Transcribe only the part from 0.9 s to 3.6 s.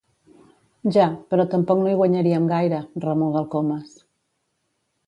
Ja, però tampoc no hi guanyaríem gaire —remuga el